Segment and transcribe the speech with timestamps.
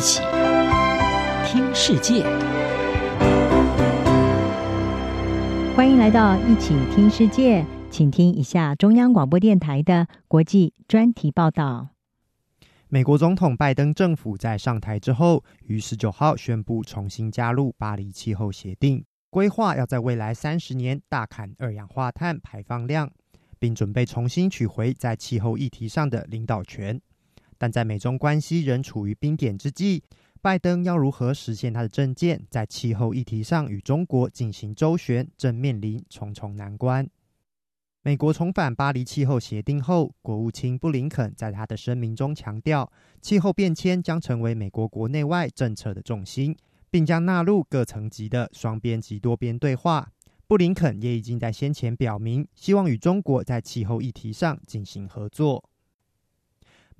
[0.00, 0.22] 起
[1.44, 2.22] 听世界，
[5.76, 11.90] 欢迎来到一起听世界，请听一下中央广播电台的国际专题报道。
[12.88, 23.10] 美国总统拜登政府在上台之后，于十九号宣布重新加入巴黎气候协定，规划要在未来三十年大砍二氧化碳排放量，
[23.58, 26.98] 并准备重新取回在气候议题上的领导权。
[27.60, 30.02] 但在美中关系仍处于冰点之际，
[30.40, 37.06] 拜登要如何实现他的政见，在气候议题上与中国进行周旋，正面临重重难关。
[38.02, 42.90] 美国重返巴黎气候协定后，国务卿布林肯在他的声明中强调，
[43.20, 46.56] 气候变迁将成为美国国内外政策的重心，
[46.90, 50.10] 并将纳入各层级的双边及多边对话。
[50.46, 55.69] 布林肯也已经在先前表明，希望与中国在气候议题上进行合作。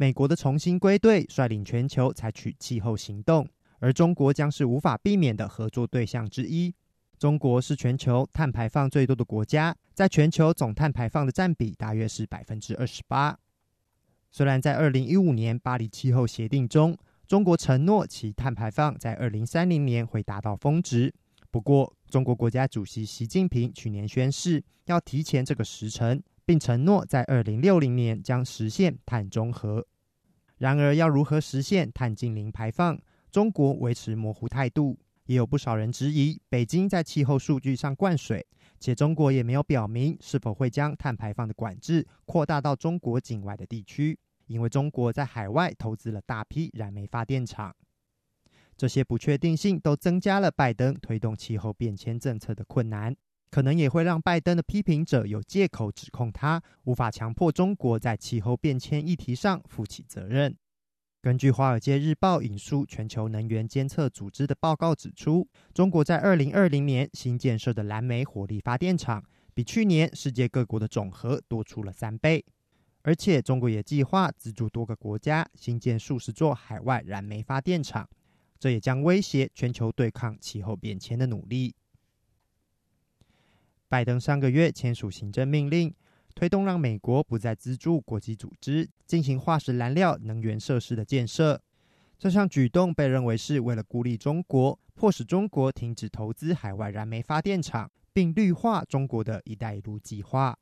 [0.00, 3.46] 美国的重新归队，率领全球采取气候行动，
[3.80, 6.74] 而中国将是无法避免的合作对象之一。
[7.18, 13.38] 中国是全球碳排放最多的国家，在全球总碳排放的占比大约是百分之二十八。
[14.30, 16.96] 虽然在二零一五年巴黎气候协定中，
[17.28, 21.14] 中国承诺其碳排放在二零三零年会达到峰值，
[21.50, 26.22] 不过中国国家主席习近平去年宣誓要提前这个时程。
[26.42, 29.86] 并承诺在二零六零年将实现碳中和。
[30.60, 34.98] 然而，要如何实现碳净零排放，中国维持模糊态度。
[35.24, 38.46] 也有不少人质疑，北京在气候数据上灌水，
[38.78, 47.74] 且中国也没有表明是否会将碳排放的管制扩大到中国境外的地区，因为中国在海外投资了大批燃煤发电厂。
[48.76, 53.16] 这些不确定性都增加了拜登推动气候变迁政策的困难。
[53.50, 60.56] 可能也会让拜登的批评者有借口指控他无法强迫中国在气候变迁议题上负起责任。
[61.20, 69.22] 根据《华尔街日报》引述全球能源监测组织的报告指出，中国在二零二零年新建设的燃煤火力发电厂
[69.52, 72.42] 比去年世界各国的总和多出了三倍，
[73.02, 78.08] 而且中国也计划资助多个国家新建数十座海外燃煤发电厂，
[78.58, 81.74] 这也将威胁全球对抗气候变迁的努力。
[83.90, 85.92] 拜登上个月签署行政命令，
[86.36, 91.60] 推动让美国不再资助国际组织进行化石燃料能源设施的建设。
[92.16, 100.56] 这项举动被认为是为了孤立中国，迫使中国停止投资海外燃煤发电厂，并绿化中国的一带一路计划。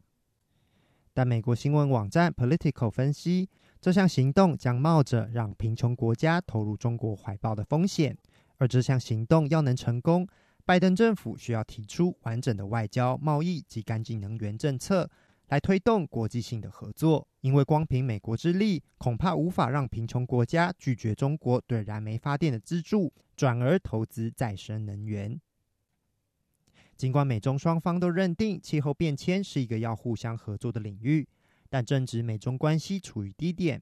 [1.12, 8.16] 但美国新闻网站 Political 分析，这项行动将冒着让贫穷国家投入中国怀抱的风险，
[8.56, 10.26] 而这项行动要能成功。
[10.68, 15.10] 拜登政府需要提出完整的外交、贸易及干净能源政策，
[15.46, 17.26] 来推动国际性的合作。
[17.40, 25.40] 因为光凭美国之力，恐怕无法让贫穷国家拒绝中国对燃煤发电的资助，转而投资再生能源。
[26.98, 31.26] 尽管美中双方都认定气候变迁是一个要互相合作的领域，
[31.70, 33.80] 但正值美中关系处于低点。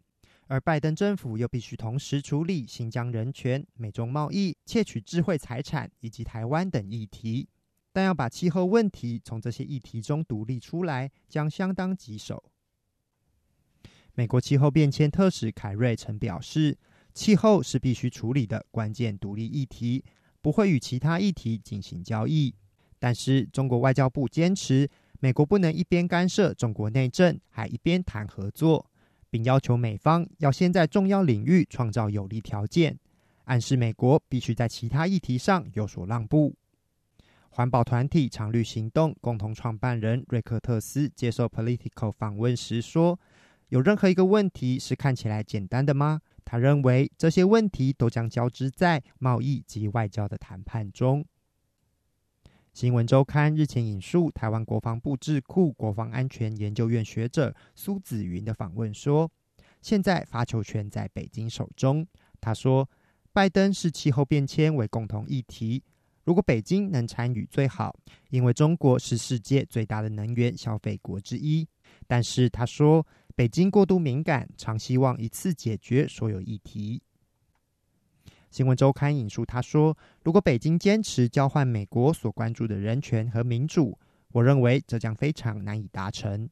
[0.49, 7.49] 而拜登政府又必须同时处理新疆人权、美中贸易、窃取智慧财产以及台湾等议题，
[7.93, 12.45] 但要把气候问题从这些议题中独立出来，将相当棘手。
[14.15, 16.79] 美国气候变迁特使凯瑞曾表示，
[17.13, 20.05] 气候是必须处理的关键独立议题，
[20.41, 22.55] 不会与其他议题进行交易。
[22.99, 28.89] 但是中国外交部坚持，美国不能一边干涉中国内政，还一边谈合作。
[29.37, 32.99] 并要求美方要先在重要领域创造有利条件，
[33.45, 36.55] 暗示美国必须在其他议题上有所让步。
[37.51, 43.21] 环保团体常绿行动共同创办人瑞克特斯接受 Political 访问时说
[43.69, 51.23] ：“有任何一个问题是看起来简单的吗？”他认为这些问题都将交织在贸易及外交的谈判中。
[52.77, 59.31] 新闻周刊日前引述台湾国防部智库国防安全研究院学者苏子云的访问说
[59.81, 62.07] ：“现在发球权在北京手中。”
[62.39, 62.87] 他说
[63.33, 65.83] ：“拜登视气候变迁为共同议题，
[66.25, 67.97] 如果北京能参与最好，
[68.29, 71.67] 因为中国是世界最大的能源消费国之一。
[72.07, 77.01] 但是他说，北京过度敏感，常希望一次解决所有议题。”
[78.57, 79.95] 新闻周刊引述他说
[80.25, 83.99] ：“如果北京坚持交换美国所关注的人权和民主，
[84.33, 86.49] 我认为这将非常难以达成。”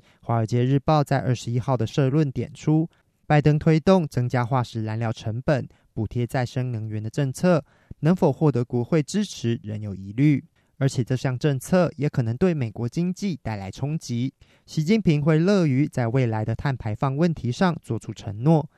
[0.20, 2.90] 《华尔街日报》在二十一号的社论点出，
[3.24, 7.64] 拜登推动增加化石燃料成本、补贴再生能源的政策，
[8.00, 10.44] 能否获得国会支持仍有疑虑，
[10.78, 14.34] 而且这项政策也可能对美国经济带来冲击。
[14.66, 18.68] 习近平会乐于在未来的碳排放问题上做出承诺。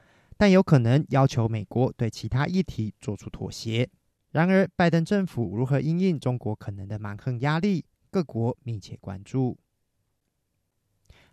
[0.45, 3.89] 但有可能要求美国对其他议题做出妥协。
[4.33, 9.57] 然而，拜登政府如何因应中国可能的蛮横压力，各国密切关注。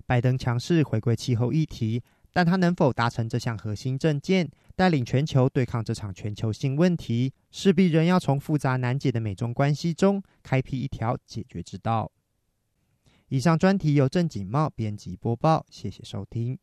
[0.05, 12.09] 拜登强势回归气候议题，但他能否达成这项核心政见，带领全球对抗这场全球性问题，势必仍要从复杂难解的美中关系中开辟一条解决之道。
[13.27, 16.57] 以上专题由郑锦茂编辑播报，谢谢收听。